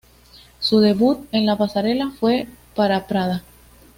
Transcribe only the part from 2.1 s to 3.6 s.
fue para Prada.